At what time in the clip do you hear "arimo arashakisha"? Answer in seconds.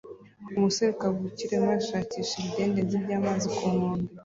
1.53-2.33